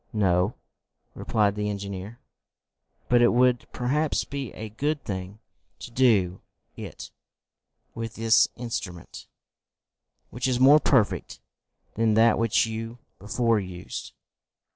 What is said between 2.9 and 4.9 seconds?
"But it would perhaps be a